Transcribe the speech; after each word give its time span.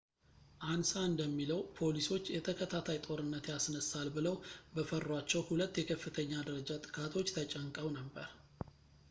አንሳ 0.73 0.91
እንደሚለው 1.09 1.59
ፖሊሶች 1.79 2.31
የተከታታይ 2.35 2.97
ጦርነት 3.05 3.49
ያስነሳል 3.53 4.09
ብለው 4.17 4.35
በፈሯቸው 4.77 5.43
ሁለት 5.51 5.79
የከፍተኛ 5.83 6.33
ደረጃ 6.49 6.69
ጥቃቶች 6.87 7.35
ተጨንቀው 7.39 7.89
ነበር 8.01 8.29